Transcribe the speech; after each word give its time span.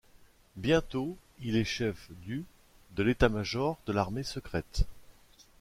Bientôt, 0.55 1.15
il 1.41 1.55
est 1.55 1.63
chef 1.63 2.09
du 2.25 2.43
de 2.95 3.03
l'état-major 3.03 3.77
de 3.85 3.93
l'Armée 3.93 4.23
secrète. 4.23 4.87